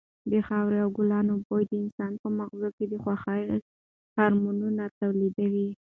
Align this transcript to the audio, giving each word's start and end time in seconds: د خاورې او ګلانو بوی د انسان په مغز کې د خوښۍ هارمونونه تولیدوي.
د 0.31 0.33
خاورې 0.47 0.77
او 0.83 0.89
ګلانو 0.97 1.33
بوی 1.45 1.63
د 1.69 1.71
انسان 1.83 2.11
په 2.21 2.27
مغز 2.37 2.61
کې 2.77 2.85
د 2.89 2.93
خوښۍ 3.03 3.41
هارمونونه 4.17 4.83
تولیدوي. 4.99 5.69